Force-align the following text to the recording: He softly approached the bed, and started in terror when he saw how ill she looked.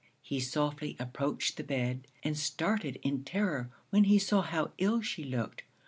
He 0.23 0.39
softly 0.39 0.95
approached 0.99 1.57
the 1.57 1.63
bed, 1.63 2.07
and 2.23 2.35
started 2.35 2.97
in 3.03 3.23
terror 3.23 3.69
when 3.91 4.05
he 4.05 4.17
saw 4.17 4.41
how 4.41 4.71
ill 4.79 4.99
she 5.03 5.23
looked. 5.23 5.61